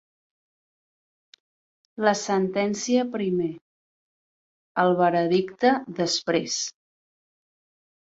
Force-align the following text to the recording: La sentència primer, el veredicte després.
La 2.07 2.13
sentència 2.23 3.05
primer, 3.17 3.51
el 4.87 4.97
veredicte 5.05 5.79
després. 6.05 6.61